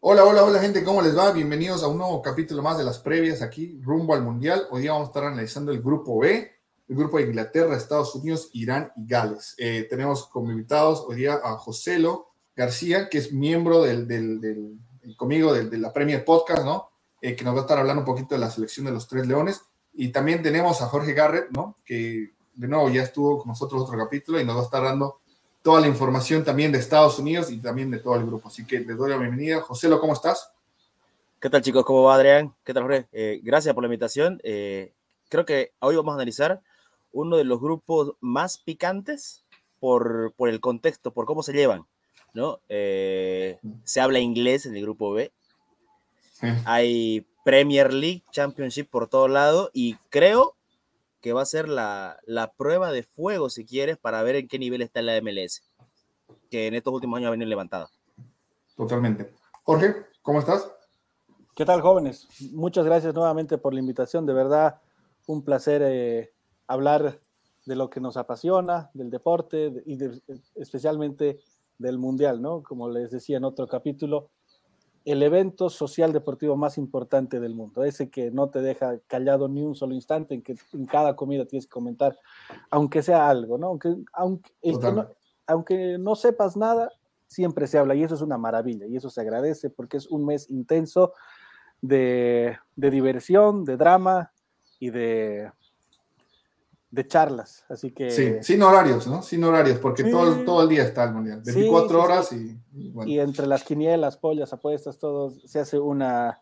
[0.00, 1.32] Hola, hola, hola gente, ¿cómo les va?
[1.32, 4.68] Bienvenidos a un nuevo capítulo más de las previas aquí, rumbo al Mundial.
[4.70, 6.52] Hoy día vamos a estar analizando el grupo B,
[6.88, 9.56] el grupo de Inglaterra, Estados Unidos, Irán y Gales.
[9.58, 14.78] Eh, tenemos como invitados hoy día a Joselo García, que es miembro del, del, del
[15.16, 16.90] conmigo de, la Premier Podcast, ¿no?
[17.20, 19.26] Eh, que nos va a estar hablando un poquito de la selección de los Tres
[19.26, 19.62] Leones.
[19.94, 21.74] Y también tenemos a Jorge Garrett, ¿no?
[21.84, 25.22] Que de nuevo ya estuvo con nosotros otro capítulo y nos va a estar dando
[25.68, 28.48] toda la información también de Estados Unidos y también de todo el grupo.
[28.48, 29.60] Así que les doy la bienvenida.
[29.60, 30.50] Joselo, ¿cómo estás?
[31.38, 31.84] ¿Qué tal chicos?
[31.84, 32.54] ¿Cómo va Adrián?
[32.64, 33.06] ¿Qué tal Jorge?
[33.12, 34.40] Eh, gracias por la invitación.
[34.44, 34.94] Eh,
[35.28, 36.62] creo que hoy vamos a analizar
[37.12, 39.44] uno de los grupos más picantes
[39.78, 41.84] por, por el contexto, por cómo se llevan.
[42.32, 42.60] ¿no?
[42.70, 45.30] Eh, se habla inglés en el grupo B.
[46.64, 50.56] Hay Premier League, Championship por todo lado y creo
[51.28, 54.58] que va a ser la, la, prueba de fuego, si quieres, para ver en qué
[54.58, 55.62] nivel está la MLS,
[56.50, 57.90] que en estos últimos años ha venido levantada.
[58.74, 59.30] Totalmente.
[59.62, 60.72] Jorge, ¿cómo estás?
[61.54, 62.28] ¿Qué tal, jóvenes?
[62.54, 64.24] Muchas gracias nuevamente por la invitación.
[64.24, 64.80] De verdad,
[65.26, 66.32] un placer eh,
[66.66, 67.20] hablar
[67.66, 69.98] de lo que nos apasiona, del deporte y
[70.54, 71.40] especialmente
[71.76, 72.62] del Mundial, ¿no?
[72.62, 74.30] Como les decía en otro capítulo,
[75.12, 79.62] el evento social deportivo más importante del mundo, ese que no te deja callado ni
[79.62, 82.18] un solo instante, en que en cada comida tienes que comentar,
[82.70, 83.68] aunque sea algo, ¿no?
[83.68, 85.08] Aunque, aunque, no,
[85.46, 86.92] aunque no sepas nada,
[87.26, 90.26] siempre se habla y eso es una maravilla y eso se agradece porque es un
[90.26, 91.14] mes intenso
[91.80, 94.32] de, de diversión, de drama
[94.78, 95.50] y de,
[96.90, 98.10] de charlas, así que...
[98.10, 99.22] Sí, sin horarios, ¿no?
[99.22, 102.58] Sin horarios, porque todo, todo el día está el Mundial, 24 horas y...
[103.06, 106.40] Y, entre las quinielas, pollas, apuestas, todo, se hace una,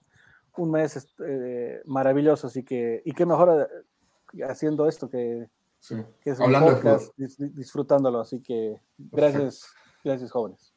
[0.56, 3.02] un mes este, maravilloso, así que...
[3.04, 3.68] Y qué mejor
[4.34, 5.48] eh, haciendo esto que,
[6.20, 9.66] que es Hablando un podcast, disfrutándolo, así que gracias,
[10.04, 10.72] gracias jóvenes.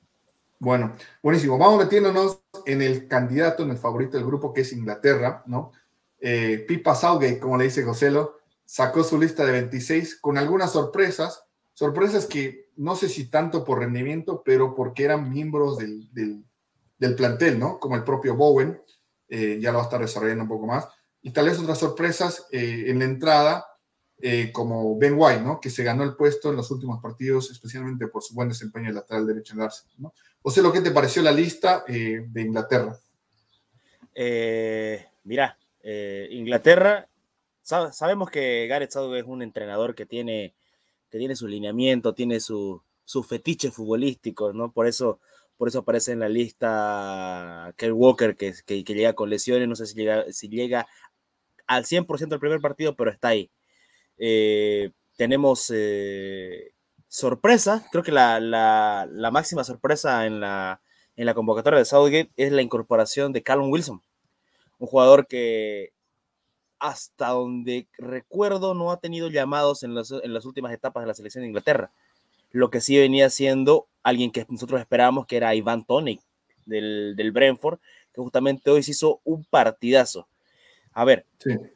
[0.57, 1.57] Bueno, buenísimo.
[1.57, 5.71] Vamos metiéndonos en el candidato, en el favorito del grupo, que es Inglaterra, ¿no?
[6.19, 8.38] Eh, Pipa Southgate, como le dice Joselo,
[8.69, 13.79] sacó su lista de 26 con algunas sorpresas, sorpresas que no sé si tanto por
[13.79, 17.79] rendimiento, pero porque eran miembros del, del, plantel, ¿no?
[17.79, 18.79] Como el propio Bowen,
[19.27, 20.87] eh, ya lo va a estar desarrollando un poco más,
[21.23, 23.65] y tal vez otras sorpresas eh, en la entrada,
[24.21, 25.59] eh, como Ben White, ¿no?
[25.59, 28.95] Que se ganó el puesto en los últimos partidos, especialmente por su buen desempeño en
[28.95, 30.13] lateral derecho en Arsenal, ¿no?
[30.43, 32.95] O sea, lo que te pareció la lista de Inglaterra.
[35.23, 35.57] mira,
[36.29, 37.09] Inglaterra
[37.91, 40.55] sabemos que Gareth Southgate es un entrenador que tiene,
[41.09, 44.71] que tiene su lineamiento, tiene su, su fetiche futbolístico, ¿no?
[44.71, 45.19] Por eso,
[45.57, 49.85] por eso aparece en la lista Kel Walker, que, que, llega con lesiones, no sé
[49.85, 50.87] si llega, si llega
[51.67, 53.51] al 100% el primer partido, pero está ahí.
[54.17, 56.73] Eh, tenemos eh,
[57.07, 60.81] sorpresa, creo que la, la, la, máxima sorpresa en la,
[61.15, 64.01] en la convocatoria de Southgate es la incorporación de Callum Wilson,
[64.79, 65.93] un jugador que
[66.79, 71.41] hasta donde recuerdo, no ha tenido llamados en, en las últimas etapas de la selección
[71.41, 71.91] de Inglaterra.
[72.51, 76.21] Lo que sí venía siendo alguien que nosotros esperábamos, que era Ivan Tonic
[76.65, 77.79] del, del Brentford,
[78.13, 80.27] que justamente hoy se hizo un partidazo.
[80.93, 81.25] A ver,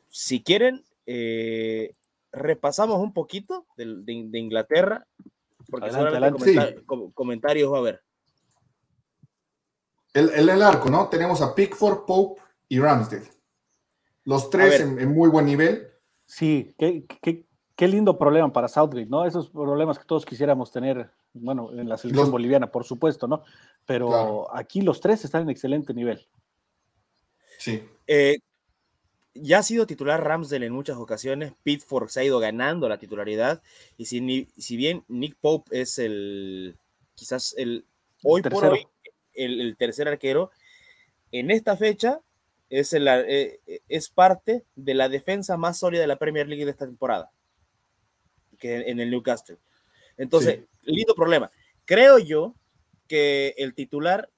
[0.10, 1.94] si quieren, eh,
[2.32, 5.06] repasamos un poquito de, de, Inglaterra,
[5.70, 8.02] porque adelante, comentarios va a haber.
[10.14, 11.10] El, el, el, arco, ¿no?
[11.10, 13.33] Tenemos a Pickford, Pope y Ramsdale.
[14.26, 15.88] Los tres en, muy buen nivel.
[16.26, 17.46] Sí, qué, qué,
[17.76, 19.26] qué, lindo problema para Southgate, ¿no?
[19.26, 23.44] Esos problemas que todos quisiéramos tener, bueno, en la selección boliviana, por supuesto, ¿no?
[23.86, 26.26] Pero aquí los tres están en excelente nivel.
[27.58, 27.84] Sí.
[28.08, 28.38] Eh,
[29.34, 33.62] ya ha sido titular Ramsdale en muchas ocasiones, Pitford se ha ido ganando la titularidad,
[33.98, 36.78] y si, si bien Nick Pope es el,
[37.16, 37.86] quizás el,
[38.24, 38.88] hoy por hoy,
[39.34, 40.52] el, el tercer arquero,
[41.32, 42.22] en esta fecha
[42.80, 46.72] es, eh, eh, es parte de la defensa más sólida de la Premier League de
[46.72, 47.32] esta temporada,
[48.58, 49.58] que en el Newcastle.
[50.18, 51.52] Entonces, lindo problema.
[51.86, 52.56] Creo yo
[53.08, 54.30] que el titular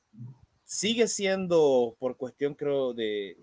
[0.65, 3.37] sigue siendo, por cuestión creo de,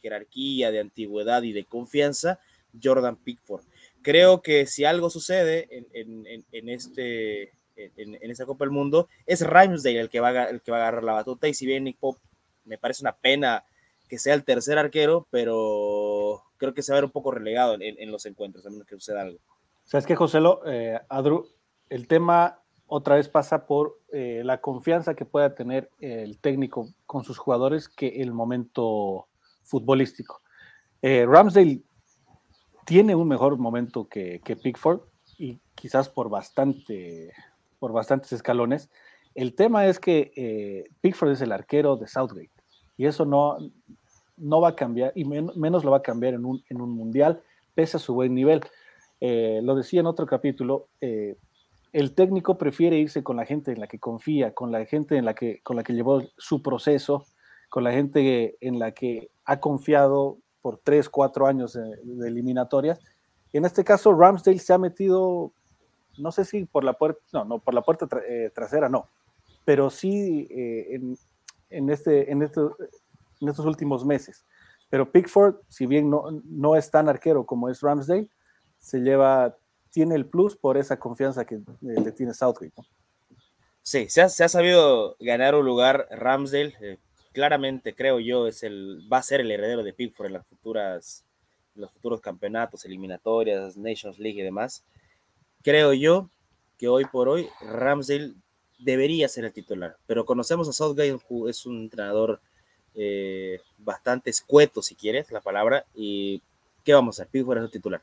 [0.00, 2.38] jerarquía, de antigüedad y de confianza,
[2.80, 3.64] Jordan Pickford.
[4.02, 10.08] Creo que si algo sucede en, este, en, esta Copa del Mundo, es Ramsdale el
[10.08, 12.20] que, va a, el que va a agarrar la batuta y si bien Nick Pope
[12.64, 13.64] me parece una pena
[14.08, 17.76] que sea el tercer arquero, pero creo que se va a ver un poco relegado
[17.80, 19.38] en, los encuentros, a menos que suceda algo.
[19.84, 20.40] ¿Sabes qué, José?
[20.66, 21.48] Eh, Adru,
[21.88, 27.22] el tema otra vez pasa por eh, la confianza que pueda tener el técnico con
[27.22, 29.28] sus jugadores que el momento
[29.62, 30.40] futbolístico.
[31.02, 31.82] Eh, Ramsdale
[32.84, 35.00] tiene un mejor momento que, Pickford
[35.36, 37.32] y quizás por bastante
[37.78, 38.90] por bastantes escalones.
[39.34, 42.50] El tema es que eh, Pickford es el arquero de Southgate
[42.96, 43.58] Y eso no,
[44.38, 47.42] no va a cambiar, y menos lo va a cambiar en un, en un mundial,
[47.74, 48.60] pese a su buen nivel.
[49.20, 51.36] Eh, lo decía en otro capítulo, eh,
[51.92, 55.24] el técnico prefiere irse con la gente en la que confía, con la gente en
[55.24, 57.24] la que, con la que llevó su proceso,
[57.68, 63.00] con la gente en la que ha confiado por tres, cuatro años de, eliminatorias.
[63.52, 65.52] en este caso, Ramsdale se ha metido,
[66.18, 69.08] no sé si por la puerta, no, no, por la puerta eh, trasera, no,
[69.64, 71.16] pero sí en,
[71.70, 72.60] en, este, en, este,
[73.40, 74.44] en estos últimos meses.
[74.90, 78.28] Pero Pickford, si bien no, no es tan arquero como es Ramsdale,
[78.78, 79.56] se lleva,
[79.90, 82.82] tiene el plus por esa confianza que eh, le tiene Southgate.
[83.82, 86.74] Sí, se ha, se ha, sabido ganar un lugar Ramsdale.
[86.80, 86.98] Eh,
[87.32, 91.24] claramente, creo yo, es el, va a ser el heredero de Pickford en las futuras,
[91.74, 94.84] los futuros campeonatos, eliminatorias, Nations League y demás.
[95.62, 96.30] Creo yo
[96.78, 98.34] que hoy por hoy Ramsdale
[98.78, 101.18] debería ser el titular, pero conocemos a Southgate,
[101.48, 102.40] es un entrenador
[103.00, 106.42] eh, bastante escueto, si quieres la palabra, y
[106.84, 107.30] ¿qué vamos a hacer?
[107.30, 108.02] Pickford es el titular.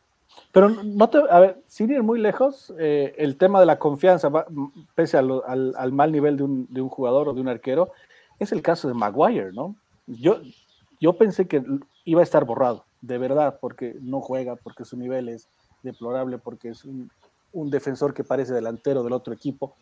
[0.54, 4.32] Pero no te, a ver, sin ir muy lejos, eh, el tema de la confianza,
[4.96, 7.92] pese al, al, mal nivel de un, de un, jugador o de un arquero,
[8.40, 9.76] es el caso de Maguire, ¿no?
[10.08, 10.40] Yo,
[11.02, 11.62] yo pensé que
[12.06, 15.50] iba a estar borrado, de verdad, porque no juega, porque su nivel es
[15.84, 17.12] deplorable, porque es un,
[17.52, 19.76] un defensor que parece delantero del otro equipo,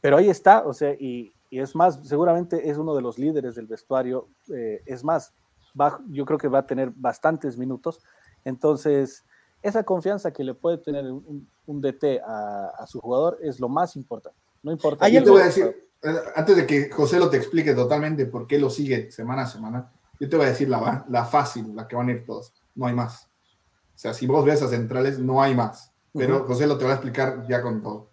[0.00, 3.54] pero ahí está, o sea, y, y es más, seguramente es uno de los líderes
[3.54, 5.32] del vestuario, eh, es más,
[5.78, 8.00] va, yo creo que va a tener bastantes minutos,
[8.44, 9.24] entonces
[9.62, 14.38] esa confianza que le puede tener un, DT a, su jugador es lo más importante.
[14.62, 15.08] No importa.
[15.08, 18.46] Yo te voy a decir, eh, antes de que José lo te explique totalmente por
[18.46, 19.90] qué lo sigue semana a semana,
[20.20, 22.52] yo te voy a decir la, la fácil, la que van a ir todos.
[22.74, 23.24] No hay más.
[23.24, 25.90] O sea, si vos ves a centrales, no hay más.
[26.12, 28.08] Pero José lo te va a explicar ya con todo.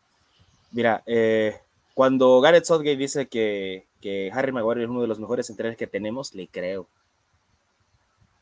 [0.72, 1.62] Mira, eh,
[1.94, 5.88] cuando Gareth Southgate dice que, que Harry Maguire es uno de los mejores centrales que
[5.88, 6.88] tenemos, le creo.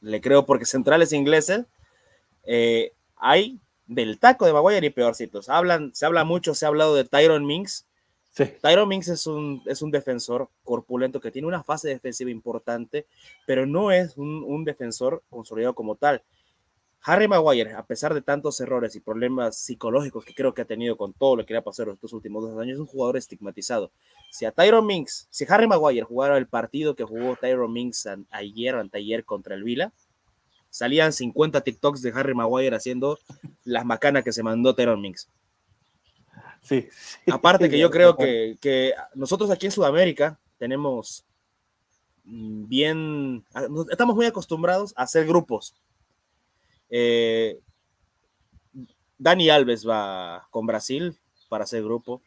[0.01, 1.65] Le creo porque centrales ingleses
[2.43, 5.49] eh, hay del taco de Maguire y peorcitos.
[5.49, 7.85] Hablan, se habla mucho, se ha hablado de Tyron Minks.
[8.31, 8.45] Sí.
[8.61, 13.05] Tyron Minks es un, es un defensor corpulento que tiene una fase defensiva importante,
[13.45, 16.23] pero no es un, un defensor consolidado como tal.
[17.03, 20.97] Harry Maguire, a pesar de tantos errores y problemas psicológicos que creo que ha tenido
[20.97, 23.91] con todo lo que le ha pasado estos últimos dos años, es un jugador estigmatizado.
[24.29, 28.75] Si a Tyron Minks, si Harry Maguire jugara el partido que jugó Tyron Minks ayer
[28.75, 29.91] o anteayer contra el Vila,
[30.69, 33.17] salían 50 TikToks de Harry Maguire haciendo
[33.63, 35.27] las macanas que se mandó Tyron Minks.
[36.61, 36.87] Sí,
[37.31, 41.25] Aparte que yo creo que, que nosotros aquí en Sudamérica tenemos
[42.25, 43.43] mm, bien,
[43.89, 45.73] estamos muy acostumbrados a hacer grupos
[46.91, 47.59] eh,
[49.17, 51.17] Dani Alves va con Brasil
[51.49, 52.21] para hacer grupo.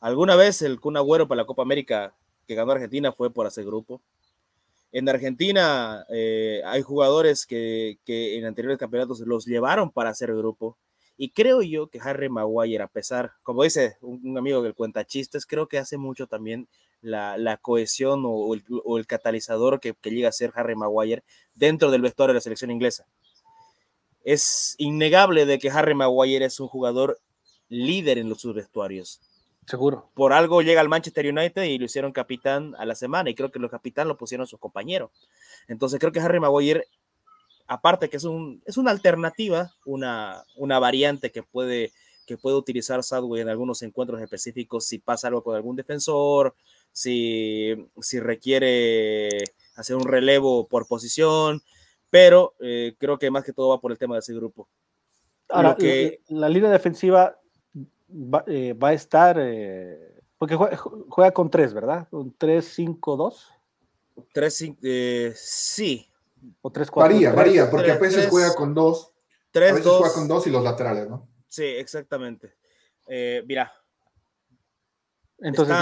[0.00, 2.14] Alguna vez el Kun para la Copa América
[2.46, 4.00] que ganó Argentina fue por hacer grupo.
[4.90, 10.78] En Argentina eh, hay jugadores que, en anteriores campeonatos los llevaron para hacer grupo.
[11.18, 15.44] Y creo yo que Harry Maguire, a pesar, como dice un, amigo que cuenta chistes,
[15.44, 16.68] creo que hace mucho también
[17.02, 21.24] la, cohesión o el, catalizador que, que, llega a ser Harry Maguire
[21.54, 23.06] dentro del vestuario de la selección inglesa
[24.24, 27.20] es innegable de que Harry Maguire es un jugador
[27.68, 29.20] líder en los vestuarios.
[29.66, 30.10] Seguro.
[30.14, 33.50] Por algo llega al Manchester United y lo hicieron capitán a la semana y creo
[33.50, 35.10] que los capitán lo pusieron sus compañeros.
[35.68, 36.86] Entonces creo que Harry Maguire,
[37.66, 41.92] aparte que es, un, es una alternativa, una, una variante que puede,
[42.26, 46.54] que puede utilizar Sadway en algunos encuentros específicos si pasa algo con algún defensor,
[46.92, 49.28] si, si requiere
[49.76, 51.62] hacer un relevo por posición,
[52.10, 54.68] pero eh, creo que más que todo va por el tema de ese grupo.
[55.48, 56.20] Ahora, que...
[56.28, 57.38] la, línea defensiva
[58.10, 62.06] va, eh, a estar, eh, porque juega, con tres, ¿verdad?
[62.10, 63.34] Un 3-5-2.
[64.34, 66.10] 3-5, sí.
[66.60, 66.92] O 3-4.
[66.94, 69.12] Varía, varía, porque a veces juega con dos.
[69.50, 71.28] 3, a veces juega con dos y los laterales, ¿no?
[71.48, 72.54] Sí, exactamente.
[73.46, 73.72] mira,
[75.40, 75.74] entonces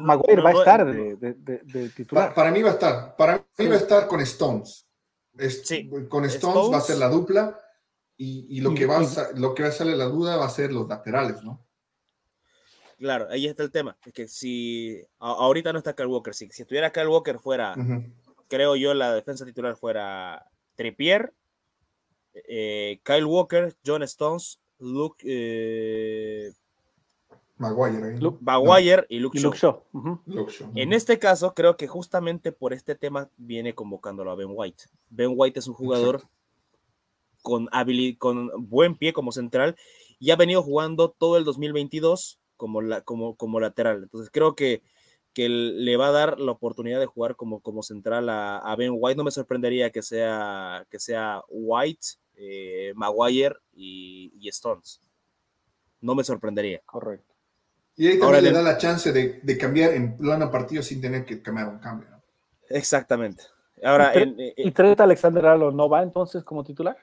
[0.00, 2.34] Maguire va a estar de, de, de titular.
[2.34, 3.16] Para, mí va a estar.
[3.16, 4.83] Para mí va a estar con Stones
[6.08, 7.60] con Stones, va a ser la dupla
[8.16, 10.72] y, lo, que va a, lo que va a salir la duda va a ser
[10.72, 11.64] los laterales, ¿no?
[12.98, 13.96] Claro, ahí está el tema.
[14.06, 17.74] Es que si ahorita no está Kyle Walker, si, si estuviera Kyle Walker fuera,
[18.48, 21.34] creo yo, la defensa titular fuera Trippier,
[22.34, 26.52] eh, Kyle Walker, John Stones, Luke, eh,
[27.56, 29.82] Maguire, Maguire y Luke, Shaw.
[30.74, 34.84] En este caso, creo que justamente por este tema viene convocándolo a Ben White.
[35.10, 36.22] Ben White es un jugador
[37.42, 37.68] con,
[38.18, 39.76] con buen pie como central
[40.18, 44.04] y ha venido jugando todo el 2022 como, la, como, como lateral.
[44.04, 44.82] Entonces creo que,
[45.32, 49.16] que le va a dar la oportunidad de jugar como, como central a, Ben White.
[49.16, 52.06] No me sorprendería que sea, que sea White,
[52.36, 55.00] eh, Maguire y, Stones.
[56.00, 56.80] No me sorprendería.
[56.86, 57.33] Correcto.
[57.96, 61.40] Y ahí también le da la chance de, cambiar en plano partido sin tener que
[61.40, 62.08] cambiar un cambio.
[62.68, 63.44] Exactamente.
[63.82, 64.12] Ahora,
[64.56, 66.96] ¿Y, Trent Alexander Arnold no va entonces como titular?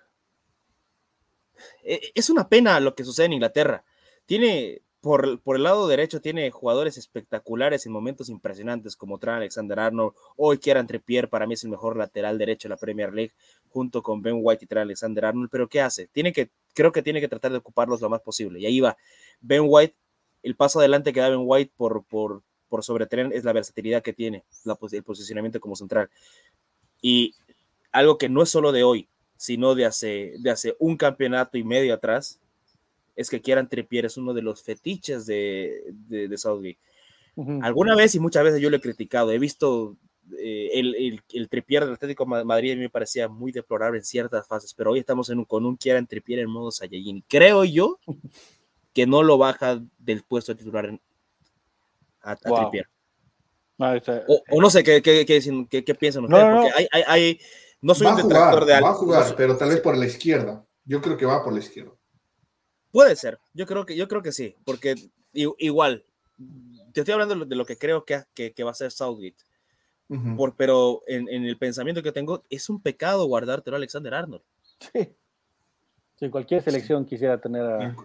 [1.83, 3.83] Eh, es una pena lo que sucede en Inglaterra.
[4.25, 9.79] Tiene, por, por, el lado derecho tiene jugadores espectaculares en momentos impresionantes como Trent Alexander
[9.79, 13.33] Arnold o Kieran Trippier, para mí es el mejor lateral derecho de la Premier League,
[13.69, 16.07] junto con Ben White y Trent Alexander Arnold, pero ¿qué hace?
[16.07, 18.59] Tiene que, creo que tiene que tratar de ocuparlos lo más posible.
[18.59, 18.97] Y ahí va,
[19.39, 19.95] Ben White,
[20.43, 24.13] el paso adelante que da Ben White por, por, por sobre es la versatilidad que
[24.13, 26.09] tiene, la, el posicionamiento como central.
[27.01, 27.35] Y
[27.91, 29.07] algo que no es solo de hoy,
[29.37, 32.39] sino de hace, de hace un campeonato y medio atrás,
[33.15, 36.77] es que Kieran Trippier es uno de los fetiches de, de, de Southgate.
[37.61, 39.95] Alguna vez y muchas veces yo lo he criticado, he visto
[40.37, 44.05] eh, el, el, el, Trippier del Atlético Madrid a mí me parecía muy deplorable en
[44.05, 47.23] ciertas fases, pero hoy estamos en un, con un Kieran Trippier en modo Saiyajin.
[47.27, 47.99] Creo yo
[48.93, 50.99] que no lo baja del puesto de titular
[52.21, 52.87] a, Trippier.
[53.79, 57.39] Ah, o, no sé qué, qué, qué, qué piensan ustedes, no, porque hay, hay,
[57.81, 58.87] no soy un detractor de algo.
[58.87, 60.63] Va a jugar, pero tal vez por la izquierda.
[60.85, 61.91] Yo creo que va por la izquierda.
[62.91, 64.95] Puede ser, yo creo que, yo creo que sí, porque
[65.33, 66.05] igual,
[66.93, 69.37] te estoy hablando de lo que creo que, que, va a ser Southgate.
[70.35, 74.43] por, pero en, en, el pensamiento que tengo, es un pecado guardártelo a Alexander Arnold.
[74.93, 75.15] Sí.
[76.21, 77.95] Si cualquier selección quisiera tener a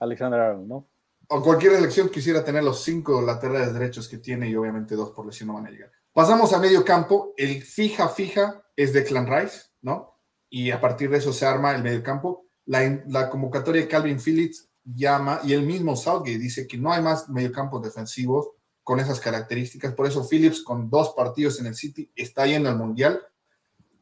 [0.00, 0.88] Alexander Arnold, ¿no?
[1.28, 5.26] O cualquier selección quisiera tener los cinco laterales derechos que tiene y obviamente dos por
[5.26, 5.92] lesión no van a llegar.
[6.12, 7.34] Pasamos a medio campo.
[7.36, 10.18] El fija, fija es de Clan Rice, ¿no?
[10.48, 14.68] Y a partir de eso se arma el medio campo la, convocatoria de Calvin Phillips
[14.84, 18.50] llama, y el mismo Southgate dice que no hay más mediocampos defensivos
[18.82, 19.94] con esas características.
[19.94, 23.20] Por eso Phillips, con dos partidos en el City, está yendo al Mundial.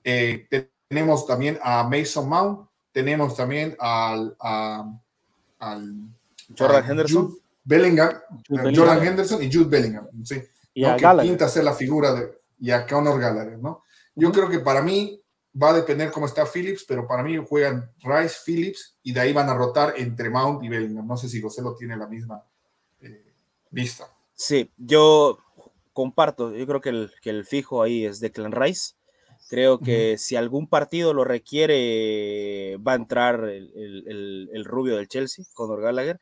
[0.04, 0.48] Eh,
[0.88, 4.36] tenemos también a Mason Mount, tenemos también al,
[5.58, 7.36] Jordan Henderson.
[7.64, 8.10] Bellingham,
[8.48, 10.06] Jordan Henderson y Jude Bellingham.
[10.24, 10.40] Sí,
[10.72, 13.82] y a que pinta ser la figura de, y a Conor Gallagher, ¿no?
[14.14, 15.20] Yo creo que para mí
[15.60, 19.32] va a depender cómo está Phillips, pero para mí juegan Rice, Phillips y de ahí
[19.32, 21.06] van a rotar entre Mount y Bellingham.
[21.06, 22.44] No sé si José lo tiene la misma
[23.00, 23.32] eh,
[23.70, 24.06] vista.
[24.34, 25.38] Sí, yo
[25.92, 26.54] comparto.
[26.54, 28.95] Yo creo que el, que el fijo ahí es Declan Rice.
[29.48, 35.44] Creo que si algún partido lo requiere, va a entrar el, el, rubio del Chelsea,
[35.54, 36.18] Conor Gallagher.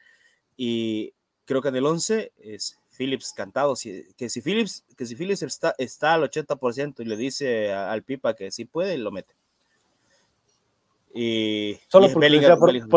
[0.59, 1.14] Y
[1.47, 3.75] creo que en el 11 es Phillips cantado,
[4.16, 8.35] que si Phillips, que si Phillips está, está al 80% y le dice al Pipa
[8.35, 9.35] que sí puede, lo mete.
[11.14, 12.23] Y, Solo por,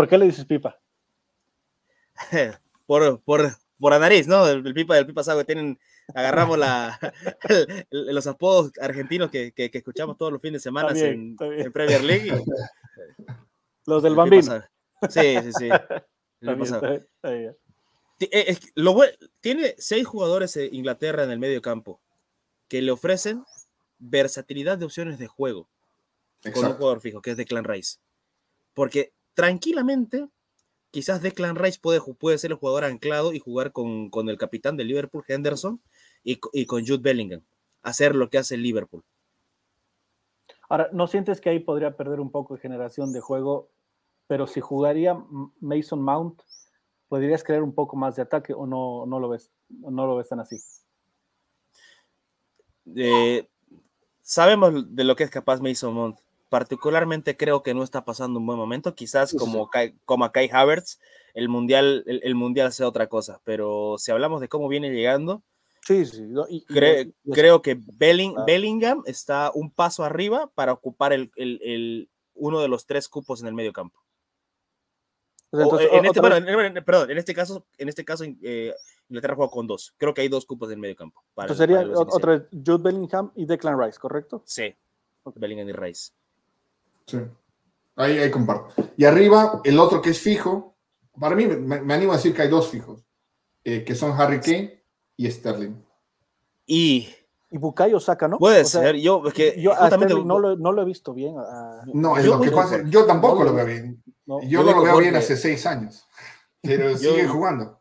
[0.07, 0.79] qué le dices Pipa?
[2.85, 4.47] por, por, por la nariz, ¿no?
[4.47, 5.79] El, Pipa del Pipa sabe, tienen,
[6.13, 6.99] agarramos la,
[7.91, 12.31] los apodos argentinos que, que, escuchamos todos los fines de semana en, en, Premier League.
[13.85, 14.63] los del Bambino.
[15.09, 15.69] Sí, sí, sí.
[18.19, 18.57] Eh,
[19.41, 22.01] tiene seis jugadores de Inglaterra en el medio campo
[22.67, 23.43] que le ofrecen
[23.99, 25.69] versatilidad de opciones de juego
[26.53, 27.97] con un jugador fijo, que es Declan Rice.
[28.73, 30.27] Porque tranquilamente,
[30.91, 34.83] quizás Declan Rice puede, puede ser el jugador anclado y jugar con, el capitán de
[34.83, 35.81] Liverpool, Henderson,
[36.27, 37.41] y, y, con Jude Bellingham,
[37.83, 39.03] hacer lo que hace el Liverpool.
[40.69, 43.69] Ahora, ¿no sientes que ahí podría perder un poco de generación de juego?
[44.27, 45.17] Pero si jugaría
[45.61, 46.41] Mason Mount
[47.07, 50.29] ¿podrías crear un poco más de ataque o no, no, lo, ves, no lo ves
[50.29, 50.57] tan así?
[52.95, 53.47] Eh,
[54.21, 56.19] sabemos de lo que es capaz Mason Mount.
[56.49, 58.95] Particularmente creo que no está pasando un buen momento.
[58.95, 59.69] Quizás como,
[60.05, 60.99] como a Kai Havertz,
[61.33, 63.41] el mundial, el, mundial sea otra cosa.
[63.43, 65.43] Pero si hablamos de cómo viene llegando,
[65.87, 68.43] sí, sí, creo que ah.
[68.45, 73.47] Bellingham está un paso arriba para ocupar el, el, uno de los tres cupos en
[73.47, 74.01] el medio campo
[75.51, 78.73] en este, perdón, en este caso, en este caso eh,
[79.09, 79.93] Inglaterra juega con dos.
[79.97, 81.23] Creo que hay dos cupos en medio campo.
[81.37, 84.43] Entonces sería otra Jude Bellingham y Declan Rice, ¿correcto?
[84.45, 84.75] Sí,
[85.35, 86.11] Bellingham y Rice.
[87.05, 87.19] Sí,
[87.95, 88.73] ahí, ahí comparto.
[88.97, 90.75] Y arriba, el otro que es fijo,
[91.19, 93.05] para mí me, animo a decir que hay dos fijos,
[93.63, 94.76] eh, que son Harry Kane
[95.17, 95.75] y Sterling.
[96.65, 97.09] Y
[97.49, 98.37] y Bukayo saca, ¿no?
[98.37, 99.73] Puede ser, yo, que yo
[100.25, 101.35] no, lo, no, lo, he visto bien.
[101.93, 104.03] no, es lo que pasa, yo tampoco lo veo bien.
[104.43, 106.05] yo no lo veo bien hace seis años,
[106.61, 107.79] pero sigue jugando.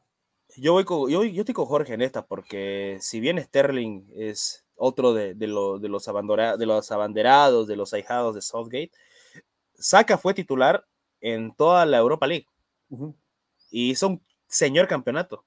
[0.56, 4.64] Yo, voy con, yo, yo estoy con Jorge en esta, porque si bien Sterling es
[4.76, 8.92] otro de, de, lo, de, los, abanderados, de los abanderados, de los ahijados de Southgate,
[9.74, 10.86] Saka fue titular
[11.20, 12.46] en toda la Europa League.
[13.70, 15.44] Y hizo un señor campeonato.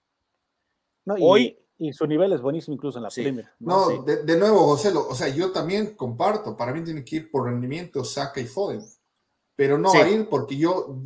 [1.05, 3.55] Hoy Y su nivel es buenísimo incluso en la primera.
[3.59, 7.45] No, de, nuevo, José, o sea, yo también comparto, para mí tiene que ir por
[7.45, 8.83] rendimiento Saka y Foden,
[9.55, 10.99] pero no a ir porque yo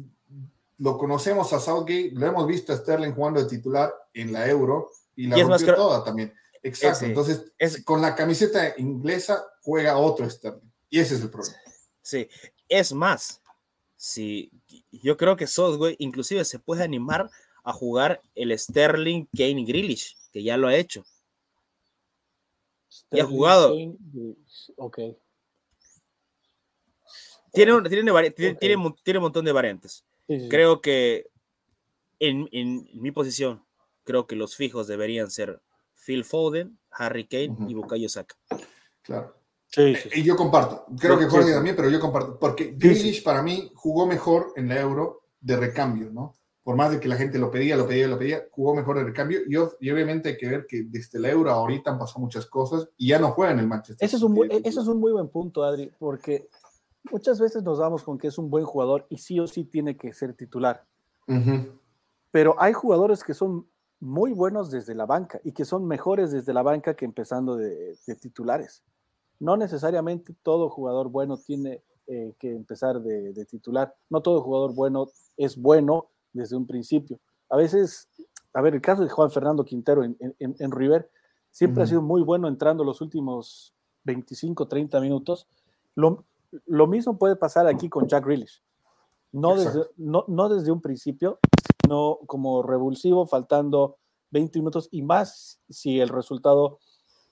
[0.79, 4.89] lo conocemos a Southgate, lo hemos visto a Sterling jugando de titular en la Euro
[5.15, 6.33] y la rompió toda también.
[6.63, 7.53] Exacto, entonces
[7.85, 11.57] con la camiseta inglesa juega otro Sterling y ese es el problema.
[12.01, 12.27] Sí,
[12.67, 13.41] es más,
[13.95, 14.51] si
[14.91, 17.29] yo creo que Southgate inclusive se puede animar
[17.63, 21.05] a jugar el Sterling Kane Grealish, que ya lo ha hecho.
[23.11, 23.75] y ha jugado.
[24.77, 24.99] ok.
[27.53, 30.03] Tiene, tiene, tiene, un montón de variantes.
[30.49, 31.27] Creo que
[32.19, 33.63] en, en, mi posición,
[34.03, 35.61] creo que los fijos deberían ser
[35.95, 38.35] Phil Foden, Harry Kane y Bukayo Saka.
[39.03, 39.35] Claro.
[39.67, 40.85] Sí, Y yo comparto.
[40.99, 42.39] Creo que Jorge también, pero yo comparto.
[42.39, 46.35] Porque Grealish para mí jugó mejor en la Euro de recambio, ¿no?
[46.63, 49.03] Por más de que la gente lo pedía, lo pedía, lo pedía, jugó mejor de
[49.03, 49.39] recambio.
[49.47, 52.87] Y, y obviamente hay que ver que desde la Euro ahorita han pasado muchas cosas
[52.97, 54.05] y ya no juega en el Manchester.
[54.05, 56.47] Ese es un, ese es un muy buen punto, Adri, porque
[57.11, 59.97] muchas veces nos damos con que es un buen jugador y sí o sí tiene
[59.97, 60.85] que ser titular.
[62.31, 63.67] Pero hay jugadores que son
[63.99, 67.97] muy buenos desde la banca y que son mejores desde la banca que empezando de,
[68.19, 68.83] titulares.
[69.39, 73.95] No necesariamente todo jugador bueno tiene eh, que empezar de, titular.
[74.09, 77.19] No todo jugador bueno es bueno desde un principio.
[77.49, 78.07] A veces,
[78.53, 81.09] a ver, el caso de Juan Fernando Quintero en, River
[81.51, 83.73] siempre ha sido muy bueno entrando los últimos
[84.03, 85.47] 25, 30 minutos.
[85.95, 86.25] Lo,
[86.65, 88.61] lo mismo puede pasar aquí con Jack Grealish.
[89.31, 91.39] No desde, no, no desde un principio,
[91.81, 93.97] sino como revulsivo, faltando
[94.31, 96.79] 20 minutos y más si el resultado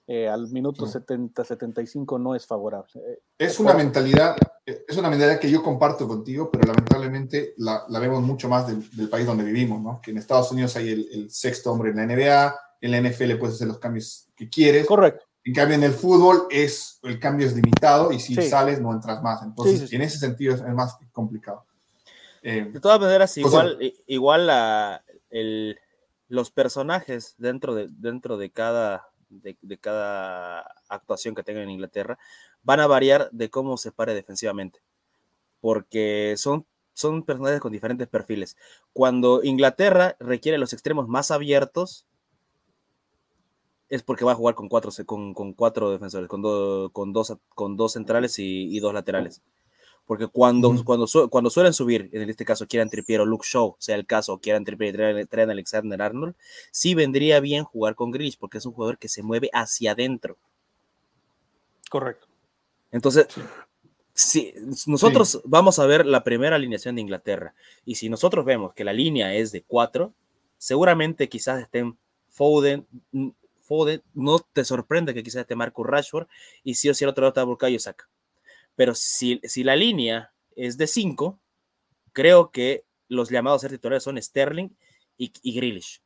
[0.08, 2.92] eh, al minuto 70, 75 no es favorable.
[2.96, 8.00] Eh, es una mentalidad, es una mentalidad que yo comparto contigo, pero lamentablemente la, la
[8.00, 10.02] vemos mucho más del, país donde vivimos, ¿no?
[10.02, 13.36] Que en Estados Unidos hay el, el, sexto hombre en la NBA, en la NFL
[13.38, 14.86] puedes hacer los cambios que quieres.
[14.86, 15.26] Correcto.
[15.44, 19.24] En cambio, en el fútbol es, el cambio es limitado y si sales no entras
[19.24, 19.42] más.
[19.42, 21.66] Entonces, en ese sentido es, más complicado.
[22.44, 25.80] Eh, de todas maneras, igual, igual la, el,
[26.28, 32.20] los personajes dentro de, dentro de cada, de, cada actuación que tengan en Inglaterra
[32.64, 34.82] van a variar de cómo se pare defensivamente.
[35.60, 38.58] Porque son, son personajes con diferentes perfiles.
[38.94, 42.06] Cuando Inglaterra requiere los extremos más abiertos,
[43.90, 46.42] es porque va a jugar con cuatro, con, con cuatro defensores, con,
[46.92, 49.42] con, dos, con dos centrales y, dos laterales.
[50.12, 53.96] Porque cuando, cuando, cuando suelen subir, en este caso quieran Trippier o Luke Shaw, sea
[53.96, 56.36] el caso, quieran Trippier y traen, Alexander Arnold,
[56.70, 60.36] sí vendría bien jugar con Grealish porque es un jugador que se mueve hacia adentro.
[61.90, 62.28] Correcto.
[62.92, 63.28] Entonces,
[64.14, 64.54] si
[64.86, 67.54] nosotros vamos a ver la primera alineación de Inglaterra
[67.86, 70.14] y si nosotros vemos que la línea es de cuatro,
[70.58, 71.98] seguramente quizás estén
[72.28, 72.86] Foden,
[74.14, 76.28] no te sorprende que quizás esté Marco Rashford
[76.66, 78.10] y si o si el otro lado está Burkayo Saka.
[78.82, 81.40] Pero si, si la línea es de 5,
[82.14, 84.70] creo que los llamados a ser titulares son Sterling
[85.20, 86.02] y, y Grealish.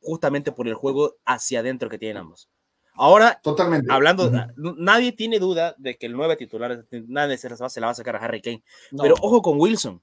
[0.00, 2.48] Justamente por el juego hacia adentro que tienen ambos.
[2.94, 3.92] Ahora, Totalmente.
[3.92, 8.14] hablando, nadie tiene duda de que el 9 titular, nadie se la va a sacar
[8.14, 8.62] a Harry Kane.
[8.96, 10.00] Pero ojo con Wilson.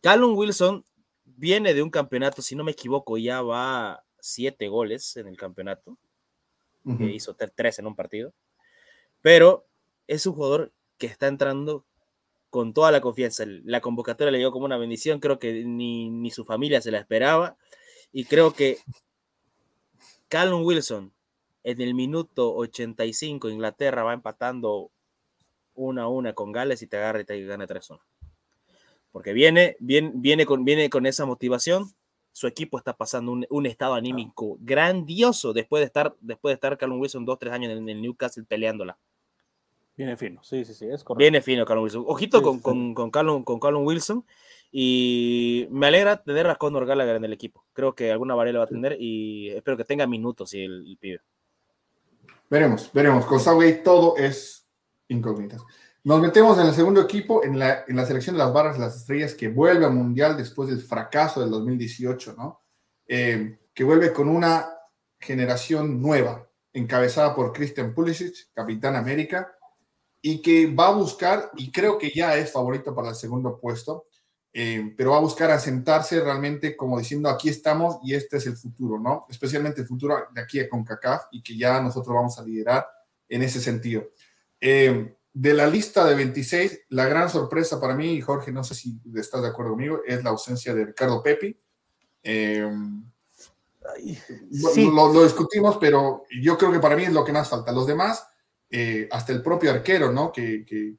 [0.00, 0.86] Callum Wilson
[1.26, 5.98] viene de un campeonato, si no me equivoco, ya va siete goles en el campeonato,
[6.98, 8.32] hizo tres en un partido,
[9.20, 9.66] pero
[10.06, 11.84] es un jugador que está entrando
[12.50, 13.44] con toda la confianza.
[13.46, 16.98] La convocatoria le dio como una bendición, creo que ni, ni su familia se la
[16.98, 17.56] esperaba,
[18.12, 18.78] y creo que
[20.28, 21.12] Callum Wilson
[21.64, 24.90] en el minuto 85 Inglaterra va empatando
[25.74, 28.00] una a una con Gales y te agarra y te gana 3-1.
[29.10, 31.92] Porque viene, viene, viene, con, viene con esa motivación,
[32.32, 37.00] su equipo está pasando un, estado anímico grandioso después de estar, después de estar Callum
[37.00, 38.98] Wilson dos, tres años en el Newcastle peleándola.
[39.96, 41.18] Viene fino, sí, sí, sí, es correcto.
[41.18, 42.04] Viene fino Callum Wilson.
[42.06, 44.24] Ojito con, Con, con, Callum, con Callum Wilson.
[44.70, 47.66] Y me alegra tener a Conor Gallagher en el equipo.
[47.74, 50.96] Creo que alguna variable va a tener y espero que tenga minutos y el, el
[50.96, 51.20] pibe.
[52.48, 53.26] Veremos, veremos.
[53.26, 54.66] Con Southgate todo es
[55.08, 55.62] incógnitas.
[56.04, 58.96] Nos metemos en el segundo equipo, en la, en la selección de las barras las
[58.96, 62.62] estrellas, que vuelve al Mundial después del fracaso del 2018, ¿no?
[63.06, 64.68] Eh, que vuelve con una
[65.20, 69.56] generación nueva, encabezada por Christian Pulisic, capitán América,
[70.22, 74.06] y que va a buscar, y creo que ya es favorito para el segundo puesto,
[74.52, 78.56] eh, pero va a buscar asentarse realmente como diciendo aquí estamos y este es el
[78.56, 79.26] futuro, ¿no?
[79.28, 82.86] Especialmente el futuro de aquí a CONCACAF y que ya nosotros vamos a liderar
[83.28, 84.08] en ese sentido.
[84.60, 88.74] Eh, de la lista de 26, la gran sorpresa para mí, y Jorge, no sé
[88.74, 91.58] si estás de acuerdo conmigo, es la ausencia de Ricardo Pepi.
[92.22, 92.70] Eh,
[94.50, 94.90] Sí.
[94.90, 97.72] Lo, discutimos, pero yo creo que para mí es lo que más falta.
[97.72, 98.26] Los demás,
[98.72, 100.32] eh, hasta el propio arquero, ¿no?
[100.32, 100.96] Que, que,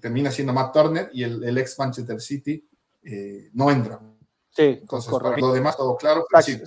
[0.00, 2.68] termina siendo Matt Turner y el, ex Manchester City
[3.02, 4.00] eh, no entra.
[4.50, 6.24] Sí, entonces para lo demás todo claro.
[6.40, 6.62] sí,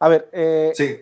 [0.00, 0.98] A ver, eh, sí,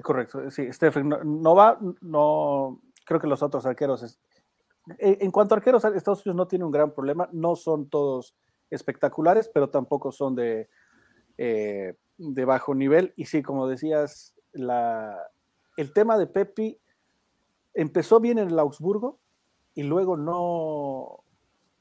[0.00, 4.16] correcto, sí, Stephen, no, va, no, creo que los otros arqueros,
[4.98, 8.36] en cuanto a arqueros, Estados Unidos no tiene un gran problema, no son todos
[8.70, 10.68] espectaculares, pero tampoco son de,
[11.38, 13.12] eh, de bajo nivel.
[13.16, 15.18] Y sí, como decías, la,
[15.76, 16.78] el tema de Pepi
[17.74, 19.20] empezó bien en el Augsburgo
[19.74, 21.24] y luego no,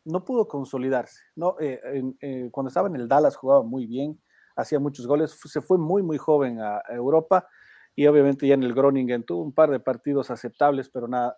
[0.06, 1.22] no pudo consolidarse.
[1.36, 1.56] ¿no?
[1.60, 1.82] Eh,
[2.22, 4.22] eh, cuando estaba en el Dallas jugaba muy bien,
[4.56, 7.48] hacía muchos goles, se fue muy, muy joven a, Europa
[7.96, 11.38] y obviamente ya en el Groningen tuvo un par de partidos aceptables, pero nada,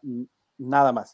[0.57, 1.13] nada más.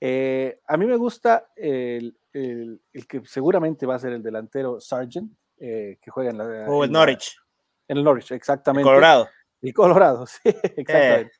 [0.00, 5.98] a mí me gusta el, el, que seguramente va a ser el delantero Sargent, eh,
[6.00, 6.44] que juega en la.
[6.68, 7.36] O el Norwich.
[7.88, 8.84] En el Norwich, exactamente.
[8.84, 9.28] Colorado.
[9.62, 11.32] El Colorado, sí, exactamente.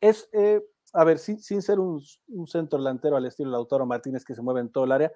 [0.00, 0.62] Es, eh,
[0.92, 4.42] a ver, sin, sin ser un, un, centro delantero al estilo Lautaro Martínez que se
[4.42, 5.12] mueve en todo el área,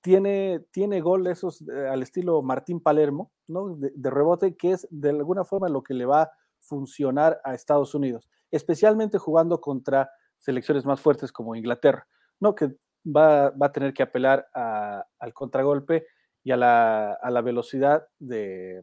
[0.00, 3.76] tiene, tiene gol esos eh, al estilo Martín Palermo, ¿no?
[3.76, 7.54] De, de, rebote, que es de alguna forma lo que le va a funcionar a
[7.54, 12.06] Estados Unidos, especialmente jugando contra selecciones más fuertes como Inglaterra,
[12.38, 12.54] ¿no?
[12.54, 16.06] Que va, va a tener que apelar a, al contragolpe
[16.42, 18.82] y a la, a la velocidad de,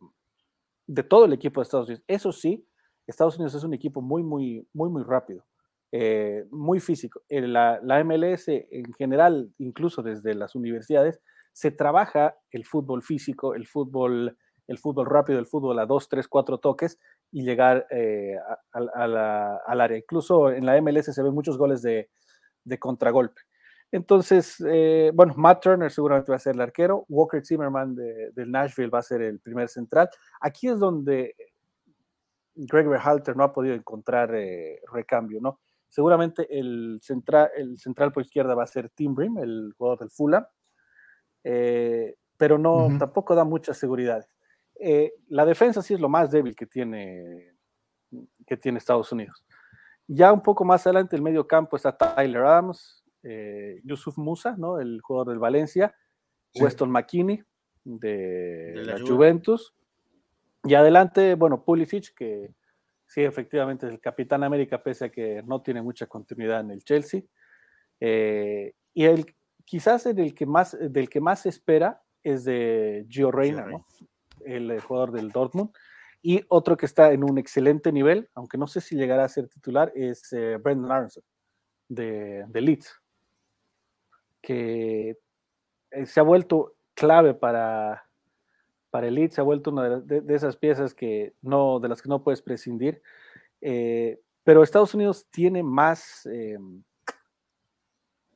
[0.87, 2.03] de, todo el equipo de Estados Unidos.
[2.07, 2.67] Eso sí,
[3.07, 5.43] Estados Unidos es un equipo muy, muy, muy, muy rápido,
[5.91, 7.21] eh, muy físico.
[7.29, 11.19] La, la, MLS en general, incluso desde las universidades,
[11.53, 14.37] se trabaja el fútbol físico, el fútbol,
[14.67, 16.97] el fútbol rápido, el fútbol a dos, tres, cuatro toques
[17.31, 18.35] y llegar eh,
[18.73, 19.97] a, a la, al área.
[19.97, 22.09] Incluso en la MLS se ven muchos goles de,
[22.63, 23.41] de contragolpe.
[23.91, 28.49] Entonces, eh, bueno, Matt Turner seguramente va a ser el arquero, Walker Zimmerman de, del
[28.49, 30.09] Nashville va a ser el primer central.
[30.39, 31.35] Aquí es donde
[32.55, 35.59] Greg Berhalter no ha podido encontrar eh, recambio, ¿no?
[35.89, 40.11] Seguramente el central, el central por izquierda va a ser Tim Brim, el jugador del
[40.11, 40.45] Fulham,
[41.43, 44.27] eh, pero no, tampoco da muchas seguridades.
[45.27, 47.55] la defensa sí es lo más débil que tiene,
[48.47, 49.43] que tiene Estados Unidos.
[50.07, 54.79] Ya un poco más adelante, el medio campo está Tyler Adams, eh, Yusuf Musa, ¿no?
[54.79, 55.95] el jugador del Valencia,
[56.55, 57.41] Weston McKinney
[57.83, 59.73] de, la, Juventus.
[60.63, 62.54] Y adelante, bueno, Pulisic, que
[63.08, 66.84] sí, efectivamente es el capitán América, pese a que no tiene mucha continuidad en el
[66.84, 67.24] Chelsea.
[68.00, 73.32] Eh, y el, quizás el que más, del que más se espera es de Gio
[73.32, 73.86] Reyna, ¿no?
[74.45, 75.71] el jugador del Dortmund.
[76.21, 79.47] Y otro que está en un excelente nivel, aunque no sé si llegará a ser
[79.47, 81.24] titular, es eh, Brendan Aronson
[81.89, 83.02] de, de Leeds
[84.41, 85.17] que
[85.91, 88.04] eh, se ha vuelto clave para,
[88.91, 92.10] para el Leeds, se ha vuelto una de, esas piezas que no, de las que
[92.10, 93.01] no puedes prescindir.
[93.62, 96.60] Eh, pero Estados Unidos tiene más, eh,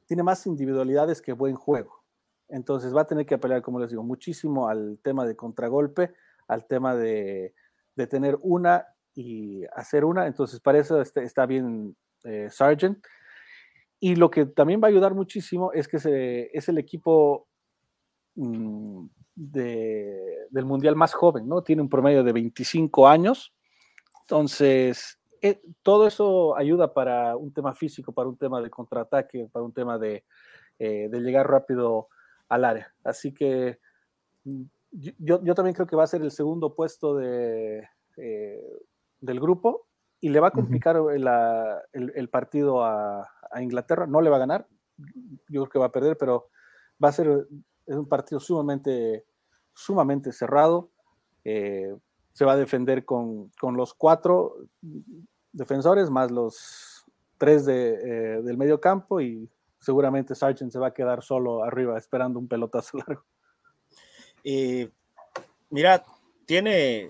[0.05, 2.03] tiene más individualidades que buen juego.
[2.47, 6.13] Entonces va a tener que apelar, como les digo, muchísimo al tema de contragolpe,
[6.47, 7.53] al tema de,
[7.95, 10.25] de tener una y hacer una.
[10.25, 11.97] Entonces para eso está, está bien
[12.49, 13.05] Sargent.
[13.99, 17.47] Y lo que también va a ayudar muchísimo es que es el equipo
[19.35, 21.61] del Mundial más joven, ¿no?
[21.61, 23.53] Tiene un promedio de 25 años.
[24.21, 29.63] Entonces, eh, todo eso ayuda para un tema físico, para un tema de contraataque, para
[29.63, 30.23] un tema de,
[30.79, 32.07] eh, llegar rápido
[32.49, 32.93] al área.
[33.03, 33.79] Así que
[34.45, 38.79] mm, yo, yo, también creo que va a ser el segundo puesto de, eh,
[39.19, 39.87] del grupo
[40.19, 40.97] y le va a complicar
[41.93, 43.29] el, partido a,
[43.61, 44.07] Inglaterra.
[44.07, 44.67] No le va a ganar,
[45.47, 46.49] yo creo que va a perder, pero
[47.01, 47.47] va a ser
[47.85, 49.25] es un partido sumamente,
[49.73, 50.89] sumamente cerrado.
[51.43, 51.95] Eh,
[52.31, 54.57] se va a defender con, los cuatro
[55.51, 57.05] defensores más los
[57.37, 61.97] tres de, eh, del medio campo y seguramente Sargent se va a quedar solo arriba
[61.97, 63.23] esperando un pelotazo largo.
[64.43, 64.89] Y
[65.69, 66.03] mira,
[66.45, 67.09] tiene,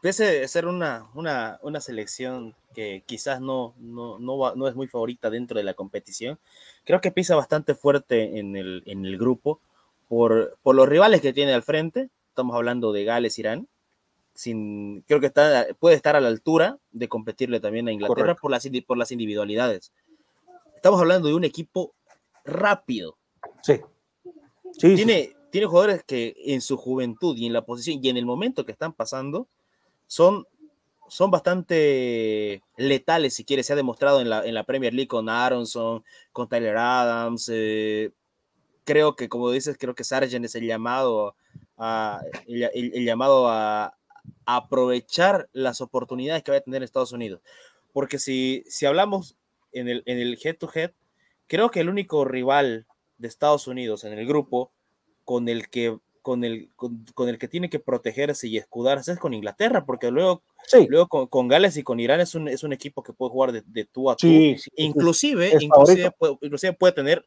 [0.00, 4.86] pese de ser una, una, una selección que quizás no, no, no, no, es muy
[4.86, 6.38] favorita dentro de la competición,
[6.84, 9.60] creo que pisa bastante fuerte en el, en el grupo
[10.08, 12.10] por, por los rivales que tiene al frente.
[12.28, 13.68] Estamos hablando de Gales, Irán.
[14.34, 18.50] Sin, creo que está, puede estar a la altura de competirle también a Inglaterra por
[18.50, 19.92] las, por las individualidades.
[20.74, 21.94] Estamos hablando de un equipo
[22.44, 23.16] rápido.
[23.62, 23.80] Sí.
[24.78, 28.26] sí tiene, tiene jugadores que en su juventud y en la posición y en el
[28.26, 29.48] momento que están pasando
[30.06, 30.46] son,
[31.08, 35.30] son bastante letales, si quieres, se ha demostrado en la, en la Premier League con
[35.30, 37.50] Aronson, con Tyler Adams.
[37.52, 38.12] Eh,
[38.86, 41.34] creo que, como dices, creo que Sargent es el llamado
[42.46, 43.94] el, llamado a,
[44.46, 47.42] aprovechar las oportunidades que va a tener Estados Unidos.
[47.92, 49.36] Porque si, si hablamos
[49.72, 50.92] en el, en el head to head,
[51.46, 52.86] creo que el único rival
[53.18, 54.72] de Estados Unidos en el grupo
[55.24, 59.32] con el que con el, con, el que tiene que protegerse y escudarse es con
[59.32, 60.42] Inglaterra, porque luego,
[60.88, 63.84] luego con, Gales y con Irán es un, es un equipo que puede jugar de,
[63.84, 64.26] tú a tú.
[64.74, 67.24] inclusive, inclusive, puede, inclusive puede tener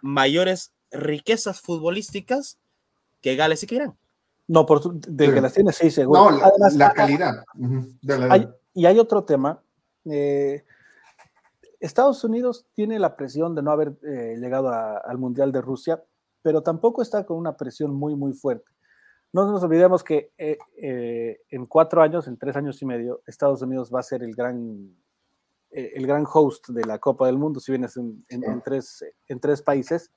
[0.00, 2.58] mayores riquezas futbolísticas
[3.20, 3.96] que Gales y que Irán.
[4.48, 6.30] No, por, de que las tiene, sí, seguro.
[6.30, 6.38] No,
[6.76, 7.44] la, calidad.
[8.74, 9.60] y hay otro tema.
[10.04, 10.64] Eh,
[11.80, 16.02] Estados Unidos tiene la presión de no haber eh, llegado al Mundial de Rusia,
[16.42, 18.70] pero tampoco está con una presión muy, muy fuerte.
[19.32, 23.60] No nos olvidemos que eh, eh, en cuatro años, en tres años y medio, Estados
[23.60, 24.96] Unidos va a ser el gran,
[25.70, 29.38] eh, el gran host de la Copa del Mundo, si bien es en, tres, en
[29.38, 30.10] tres países.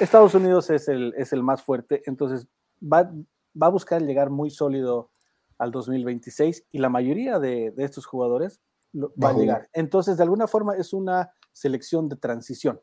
[0.00, 2.46] Estados Unidos es el, es el más fuerte, entonces
[2.82, 3.12] va,
[3.60, 5.10] va a buscar llegar muy sólido
[5.58, 8.60] al 2026 y la mayoría de, de estos jugadores
[8.94, 9.68] va a llegar.
[9.72, 12.80] Entonces, de alguna forma, es una selección de transición.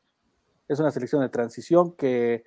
[0.68, 2.44] Es una selección de transición que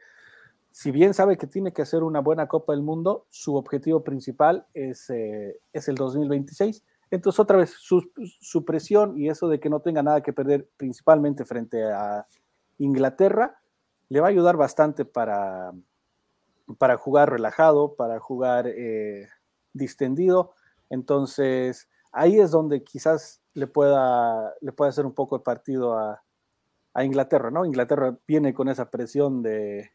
[0.72, 4.66] si bien sabe que tiene que hacer una buena Copa del Mundo, su objetivo principal
[4.72, 6.82] es, eh, es el 2026.
[7.10, 11.44] Entonces, otra vez, su, presión y eso de que no tenga nada que perder, principalmente
[11.44, 12.26] frente a
[12.78, 13.60] Inglaterra,
[14.12, 15.72] le va a ayudar bastante para,
[16.76, 19.26] para jugar relajado, para jugar eh,
[19.72, 20.52] distendido.
[20.90, 26.22] Entonces, ahí es donde quizás le pueda, le pueda hacer un poco el partido a,
[26.92, 27.64] a Inglaterra, ¿no?
[27.64, 29.92] Inglaterra viene con esa presión de,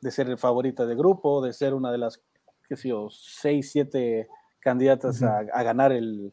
[0.00, 2.20] de ser el favorito de grupo, de ser una de las,
[2.68, 6.32] qué sé yo, seis, siete candidatas a, ganar el,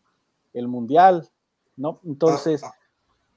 [0.55, 1.29] mundial,
[1.77, 2.01] ¿no?
[2.03, 2.79] Entonces, ah, ah.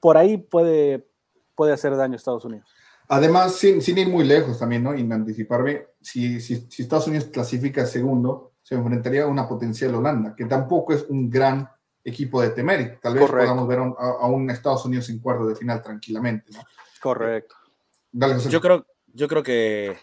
[0.01, 1.07] por ahí puede,
[1.55, 2.67] puede hacer daño a Estados Unidos.
[3.09, 4.95] Además, sin, ir muy lejos también, ¿no?
[4.95, 10.47] Y anticiparme, si, si, Estados Unidos clasifica segundo, se enfrentaría a una potencial Holanda, que
[10.47, 11.69] tampoco es un gran
[12.03, 12.99] equipo de temer.
[13.03, 16.61] Tal vez podamos ver a, un Estados Unidos en cuarto de final tranquilamente, ¿no?
[17.01, 17.55] Correcto.
[18.49, 19.99] yo, creo, yo creo que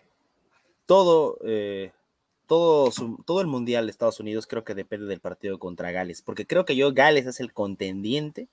[0.86, 1.92] todo, eh,
[2.46, 2.92] todo,
[3.26, 6.66] todo el mundial de Estados Unidos creo que depende del partido contra Gales, porque creo
[6.66, 8.48] que yo Gales es el contendiente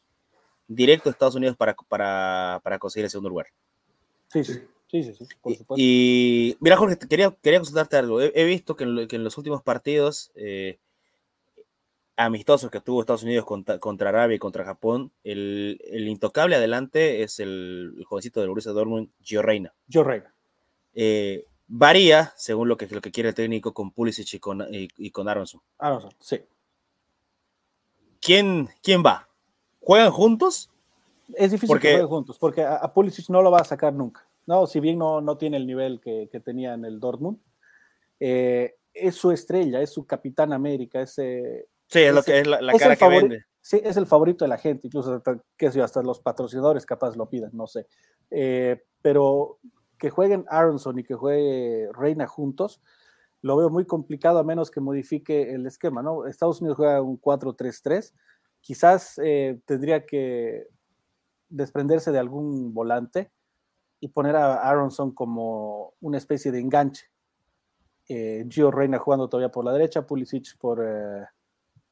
[0.68, 3.48] directo de Estados Unidos para, para, para conseguir el segundo lugar.
[4.28, 4.60] Sí, sí.
[4.90, 5.12] Sí, sí,
[5.42, 5.74] por supuesto.
[5.76, 8.22] Y, mira, Jorge, quería, quería consultarte algo.
[8.22, 10.78] He, visto que en, los últimos partidos eh,
[12.16, 17.22] amistosos que tuvo Estados Unidos contra, contra, Arabia y contra Japón, el, el intocable adelante
[17.22, 19.74] es el, jovencito del Borussia Dortmund, Gio Reina.
[19.90, 20.34] Gio Reina.
[20.94, 25.10] Eh, Varía según lo que, lo que quiere el técnico con Pulisic y con, y,
[25.10, 25.60] con Aronson.
[25.78, 26.40] Aronson, sí.
[28.22, 29.28] ¿Quién, ¿Quién va?
[29.80, 30.70] ¿Juegan juntos?
[31.34, 31.88] Es difícil porque...
[31.88, 34.26] que jueguen juntos, porque a, Pulisic no lo va a sacar nunca.
[34.46, 37.38] No, si bien no, no tiene el nivel que, tenía en el Dortmund,
[38.18, 42.72] eh, es su estrella, es su capitán América, es, sí, es, lo que es la,
[42.78, 43.44] cara que vende.
[43.60, 47.16] Sí, es el favorito de la gente, incluso hasta, qué sé hasta los patrocinadores capaz
[47.16, 47.86] lo pidan, no sé.
[48.30, 49.58] Eh, pero
[49.98, 52.80] que jueguen Aronson y que juegue Reina juntos,
[53.42, 56.26] lo veo muy complicado a menos que modifique el esquema, ¿no?
[56.26, 58.14] Estados Unidos juega un 4-3-3,
[58.60, 60.68] quizás eh, tendría que
[61.48, 63.30] desprenderse de algún volante
[64.00, 67.06] y poner a Aronson como una especie de enganche.
[68.08, 71.26] Eh, Gio Reina jugando todavía por la derecha, Pulisic por, eh,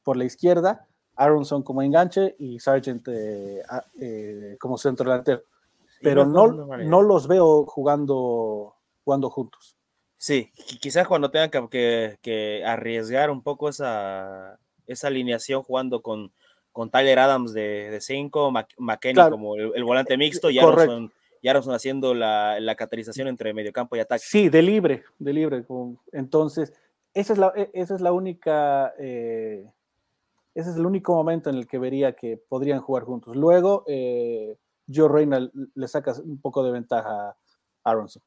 [0.03, 3.07] por la izquierda, Aronson como enganche y Sargent
[4.59, 5.43] como centro delantero
[6.01, 9.75] pero no, no los veo jugando, jugando juntos.
[10.17, 16.31] Sí, quizás cuando tengan que, que, arriesgar un poco esa, esa alineación jugando con,
[16.77, 21.11] con Tyler Adams de 5, McKenny como el, volante mixto y Aronson,
[21.41, 24.23] y haciendo la, la catalización entre mediocampo y ataque.
[24.23, 25.65] Sí, de libre, de libre.
[26.11, 26.71] Entonces,
[27.15, 29.67] esa es la, e, esa es la única, eh,
[30.53, 33.35] ese es el único momento en el que vería que podrían jugar juntos.
[33.35, 34.55] Luego, eh,
[34.87, 37.35] Joe Reina le saca un poco de ventaja a
[37.85, 38.21] Aronson.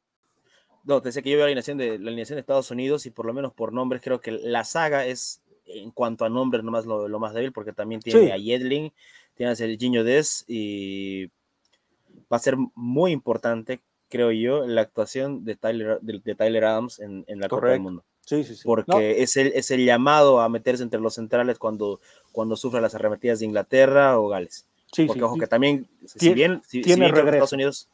[0.82, 3.10] No, te decía que yo veo la alineación de la alineación de Estados Unidos y
[3.10, 5.40] por lo menos por nombres creo que la saga es
[5.74, 8.92] en cuanto a nombres nomás lo, lo más débil porque también tiene a Yedlin,
[9.34, 11.30] tiene a Serginho Des y
[12.30, 17.24] va a ser muy importante, creo yo, la actuación de Tyler, de, Tyler Adams en,
[17.26, 18.04] la Copa del Mundo.
[18.24, 18.62] Sí, sí, sí.
[18.64, 22.00] Porque es, el, es el llamado a meterse entre los centrales cuando,
[22.32, 24.66] cuando sufre las arremetidas de Inglaterra o Gales.
[24.92, 27.88] Sí, Porque, ojo, que también, si bien, si, bien Estados Unidos,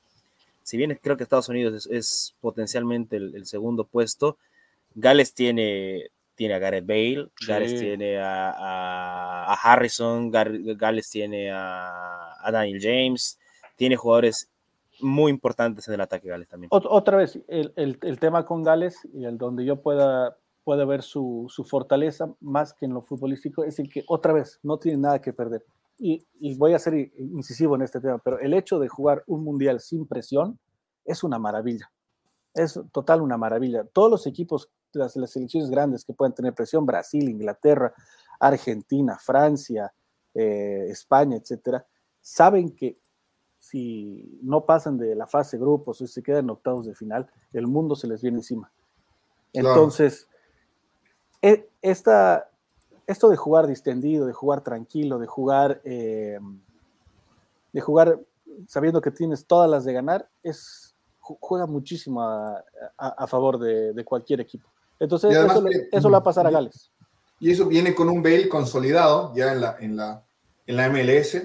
[0.63, 4.39] si bien creo que Estados Unidos es, potencialmente el, segundo puesto,
[4.95, 13.39] Gales tiene, tiene a Gareth Bale, Gales tiene a, Harrison, Gales tiene a, Daniel James,
[13.75, 14.49] tiene jugadores
[15.01, 16.69] muy importantes en el ataque Gales también.
[16.71, 21.63] Otra vez, el, tema con Gales y el donde yo pueda puede ver su, su,
[21.63, 25.33] fortaleza más que en lo futbolístico, es el que otra vez no tiene nada que
[25.33, 25.65] perder.
[25.97, 29.45] Y, y, voy a ser incisivo en este tema, pero el hecho de jugar un
[29.45, 30.59] mundial sin presión
[31.05, 31.93] es una maravilla.
[32.53, 33.85] Es total una maravilla.
[33.85, 37.93] Todos los equipos, las, las selecciones grandes que pueden tener presión, Brasil, Inglaterra,
[38.41, 39.93] Argentina, Francia,
[40.35, 41.87] eh, España, etcétera,
[42.21, 42.99] saben que
[43.59, 47.29] si no pasan de la fase grupos o si se quedan en octavos de final,
[47.53, 48.71] el mundo se les viene encima.
[49.53, 50.29] Entonces,
[51.43, 52.51] e, esta,
[53.07, 56.39] esto de jugar distendido, de jugar tranquilo, de jugar, eh,
[57.73, 58.21] de jugar
[58.69, 64.69] sabiendo que tienes todas las de ganar, es, juega muchísimo a, favor de, cualquier equipo.
[64.99, 66.91] Entonces, eso, eso, le va a pasar a Gales.
[67.39, 70.25] Y eso viene con un Bale consolidado ya en la, en la,
[70.67, 71.43] en la MLS,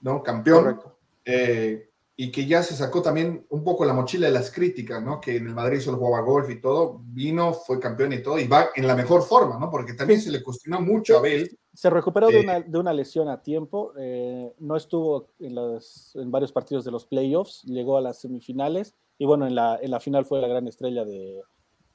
[0.00, 0.22] ¿no?
[0.22, 0.80] Campeón.
[1.24, 5.20] Eh, y que ya se sacó también un poco la mochila de las críticas, ¿no?
[5.20, 8.46] Que en el Madrid solo jugaba golf y todo, vino, fue campeón y todo, y
[8.46, 9.70] va en la mejor forma, ¿no?
[9.70, 11.50] Porque también se le cuestionó mucho a Bale.
[11.72, 16.30] Se recuperó de, una, de, una, lesión a tiempo, eh, no estuvo en, los, en
[16.30, 19.98] varios partidos de los playoffs, llegó a las semifinales, y bueno, en la, en la
[19.98, 21.40] final fue la gran estrella de,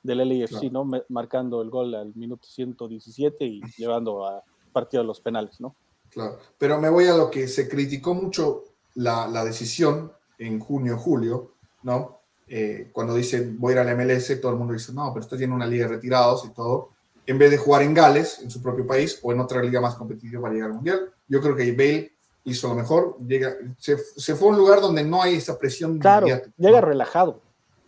[0.04, 0.90] del LAFC, ¿no?
[1.10, 5.76] Marcando el gol al minuto 117 y llevando a partido de los penales, ¿no?
[6.10, 8.64] Claro, pero me voy a lo que se criticó mucho
[8.96, 12.22] la, la decisión en junio, julio, ¿no?
[12.48, 15.22] Eh, cuando dicen voy a ir a la MLS, todo el mundo dice, no, pero
[15.22, 16.92] esto tiene una liga de retirados y todo,
[17.26, 19.96] en vez de jugar en Gales, en su propio país, o en otra liga más
[19.96, 21.12] competitiva para llegar al Mundial.
[21.28, 22.14] Yo creo que Bale
[22.46, 26.00] hizo lo mejor, llega, se, se fue a un lugar donde no hay esa presión.
[26.00, 27.42] Claro, llega relajado.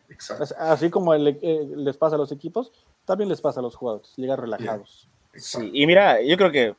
[0.09, 0.55] Exacto.
[0.57, 1.37] Así como eh,
[1.75, 2.71] les pasa a los equipos,
[3.05, 5.07] también les pasa a los jugadores, llegan relajados.
[5.35, 6.75] Sí, y mira, yo creo que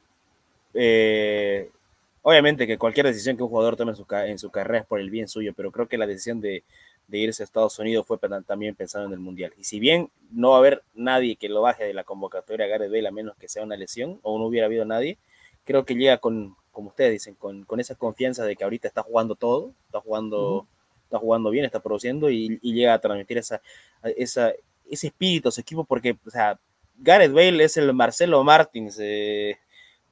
[0.74, 1.70] eh,
[2.22, 5.28] obviamente que cualquier decisión que un jugador tome en su, carrera es por el bien
[5.28, 6.64] suyo, pero creo que la decisión de,
[7.12, 9.52] irse a Estados Unidos fue también pensando en el Mundial.
[9.58, 12.68] Y si bien no va a haber nadie que lo baje de la convocatoria a
[12.68, 15.18] Gareth Bale a menos que sea una lesión o no hubiera habido nadie,
[15.64, 19.34] creo que llega con, como ustedes dicen, con, esa confianza de que ahorita está jugando
[19.34, 20.66] todo, está jugando
[21.10, 23.60] está jugando bien, está produciendo y, llega a transmitir esa,
[24.16, 24.52] esa,
[24.88, 26.58] ese espíritu a su equipo porque, o sea,
[26.96, 29.58] Gareth Bale es el Marcelo Martins de,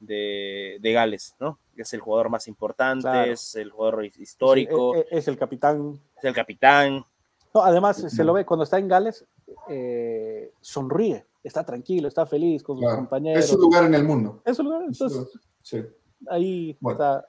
[0.00, 1.58] de, Gales, ¿no?
[1.76, 4.96] Es el jugador más importante, es el jugador histórico.
[4.96, 6.00] E, e, es, el capitán.
[6.16, 7.04] Es el capitán.
[7.54, 9.24] No, además, se lo ve cuando está en Gales,
[9.68, 13.44] eh, sonríe, está tranquilo, está feliz con sus compañeros.
[13.44, 14.42] Es su lugar en el mundo.
[14.44, 15.28] Es su lugar, entonces.
[15.62, 15.84] Sí.
[16.28, 17.24] Ahí está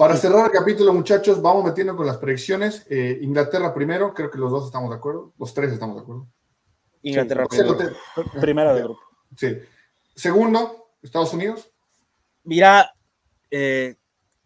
[0.00, 2.86] para cerrar el capítulo, muchachos, vamos metiendo con las predicciones.
[2.88, 5.34] Eh, Inglaterra primero, creo que los dos estamos de acuerdo.
[5.38, 6.26] Los tres estamos de acuerdo.
[7.02, 7.76] Inglaterra primero.
[8.40, 9.00] Primera de grupo.
[9.36, 9.58] Sí.
[10.16, 11.70] Segundo, Estados Unidos.
[12.44, 12.94] Mira,
[13.50, 13.96] eh,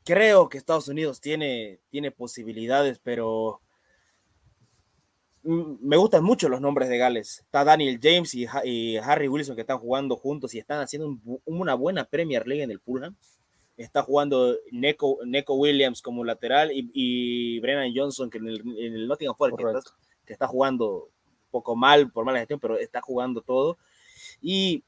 [0.02, 3.60] creo que Estados Unidos tiene, tiene posibilidades, pero
[5.44, 7.42] me gustan mucho los nombres de Gales.
[7.44, 12.06] Está Daniel James y, Harry Wilson que están jugando juntos y están haciendo una buena
[12.06, 13.14] Premier League en el Fulham
[13.76, 15.18] está jugando Neko,
[15.54, 19.88] Williams como lateral y, Brennan Johnson, que en el, Nottingham Forest,
[20.24, 23.78] que está, jugando un poco mal por mala gestión, pero está jugando todo.
[24.40, 24.84] Y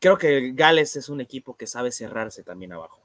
[0.00, 3.02] creo que Gales es un equipo que sabe cerrarse también abajo.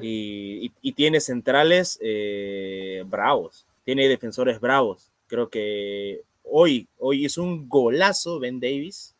[0.00, 5.12] Y, tiene centrales eh, bravos, tiene defensores bravos.
[5.26, 9.16] Creo que hoy, hoy es un golazo Ben Davis,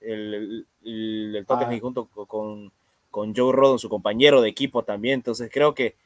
[0.00, 1.80] el, el, el Tottenham ah.
[1.80, 2.72] junto con,
[3.10, 5.14] con Joe Rodon, su compañero de equipo también.
[5.14, 5.96] Entonces creo que,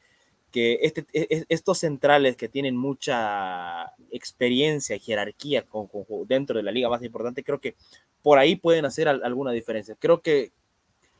[0.51, 5.89] que este, e, e, estos centrales que tienen mucha experiencia y jerarquía con,
[6.27, 7.75] dentro de la liga más importante, creo que
[8.21, 9.95] por ahí pueden hacer alguna diferencia.
[9.99, 10.51] Creo que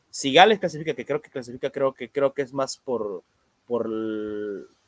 [0.09, 3.21] si Gales clasifica, que creo que clasifica, creo que, creo que es más por,
[3.67, 3.89] por,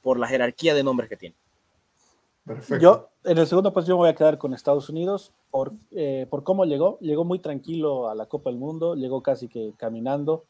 [0.01, 1.35] por la jerarquía de nombres que tiene.
[2.45, 2.81] Perfecto.
[2.81, 6.63] Yo en el segundo posición voy a quedar con Estados Unidos por, eh, por cómo
[6.63, 6.97] llegó.
[7.01, 10.45] Llegó muy tranquilo a la Copa del Mundo, llegó casi que caminando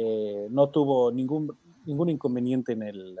[0.00, 3.18] eh, no tuvo ningún, ningún inconveniente en, el,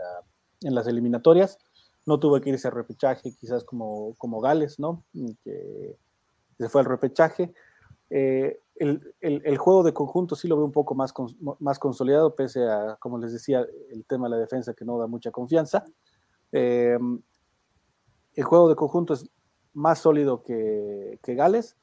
[0.60, 1.58] en las eliminatorias,
[2.06, 5.04] no tuvo que irse al repechaje, quizás como, como Gales, ¿no?
[5.42, 5.96] Que
[6.56, 7.52] se fue al repechaje.
[8.10, 11.12] Eh, el, el, juego de conjunto sí lo veo un poco más,
[11.58, 15.08] más consolidado, pese a, como les decía, el tema de la defensa que no da
[15.08, 15.84] mucha confianza.
[16.52, 16.96] Eh,
[18.34, 19.28] el juego de conjunto es
[19.74, 21.76] más sólido que, que Gales,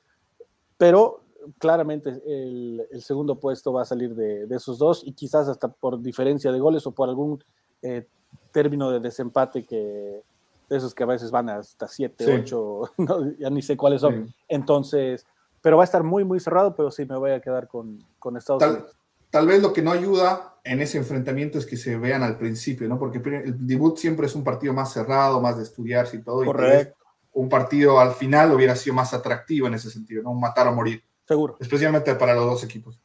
[0.77, 1.24] pero
[1.59, 6.51] claramente el, segundo puesto va a salir de, esos dos y quizás hasta por diferencia
[6.51, 7.43] de goles o por algún
[7.81, 8.07] eh,
[8.51, 10.23] término de desempate que
[10.69, 12.81] de esos que a veces van hasta 7, 8,
[13.39, 14.33] ya ni sé cuáles son.
[14.47, 15.25] Entonces,
[15.61, 18.37] pero va a estar muy, muy cerrado, pero sí me voy a quedar con, con
[18.37, 18.97] Estados tal, Unidos.
[19.29, 22.87] Tal vez lo que no ayuda en ese enfrentamiento es que se vean al principio,
[22.87, 22.97] ¿no?
[22.97, 26.43] Porque el debut siempre es un partido más cerrado, más de estudiarse y todo.
[26.45, 26.95] Correcto.
[27.33, 30.31] un partido al final hubiera sido más atractivo en ese sentido, ¿no?
[30.31, 31.03] Un matar o morir.
[31.27, 31.57] Seguro.
[31.59, 32.99] Especialmente para los dos equipos.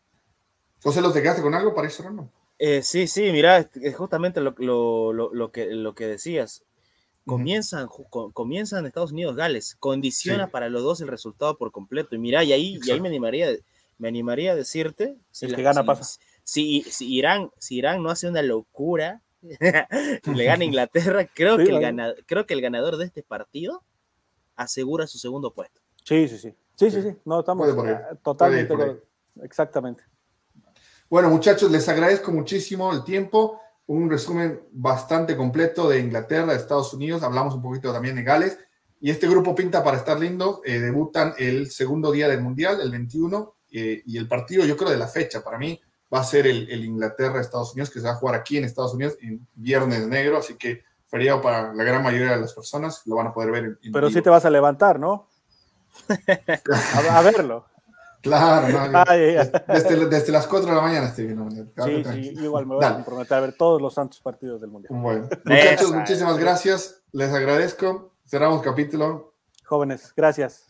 [0.82, 2.30] José, ¿los dejaste con algo para ir cerrando?
[2.58, 6.62] Eh, sí, sí, mira, es justamente lo, lo, lo, que, lo que decías.
[7.26, 7.88] Comienzan,
[8.32, 12.14] comienzan Estados Unidos, Gales, condiciona para los dos el resultado por completo.
[12.14, 13.50] Y mira, y ahí, y ahí me animaría,
[13.98, 16.18] me animaría a decirte si el que gana pasa.
[16.44, 21.80] Si, si, Irán, si Irán no hace una locura, le gana Inglaterra, creo, que el
[21.80, 23.82] ganador, creo que el ganador de este partido
[24.56, 25.80] asegura su segundo puesto.
[26.04, 26.54] Sí, sí, sí.
[26.80, 27.14] Sí, sí, sí.
[27.26, 27.68] No, estamos
[28.22, 29.02] totalmente.
[29.42, 30.02] Exactamente.
[31.10, 33.60] Bueno, muchachos, les agradezco muchísimo el tiempo.
[33.84, 37.22] Un resumen bastante completo de Inglaterra, de Estados Unidos.
[37.22, 38.58] Hablamos un poquito también de Gales.
[38.98, 40.62] Y este grupo pinta para estar lindo.
[40.64, 43.56] Eh, debutan el segundo día del Mundial, el 21.
[43.72, 45.78] Eh, y el partido, yo creo, de la fecha, para mí,
[46.12, 49.18] va a ser el, Inglaterra-Estados Unidos, que se va a jugar aquí en Estados Unidos
[49.20, 50.38] en Viernes Negro.
[50.38, 53.02] Así que feriado para la gran mayoría de las personas.
[53.04, 53.78] Lo van a poder ver.
[53.92, 55.28] Pero sí te vas a levantar, ¿no?
[57.10, 57.66] A, verlo.
[58.22, 59.04] Claro, no,
[60.10, 61.48] desde, las 4 de la mañana estoy viendo.
[61.50, 64.92] Sí, sí, igual me voy a comprometer a ver todos los santos partidos del Mundial.
[64.94, 67.02] Bueno, muchachos, muchísimas gracias.
[67.12, 68.12] Les agradezco.
[68.26, 69.34] Cerramos capítulo.
[69.64, 70.69] Jóvenes, gracias.